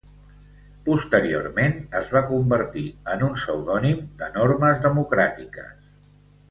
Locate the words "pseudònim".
3.43-4.03